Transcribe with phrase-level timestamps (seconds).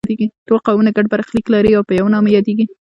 [0.47, 2.65] ټول قومونه ګډ برخلیک لري او په یوه نامه یادیږي.